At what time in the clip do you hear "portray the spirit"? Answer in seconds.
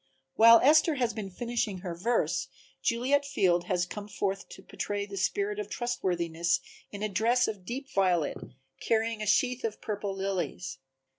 4.63-5.59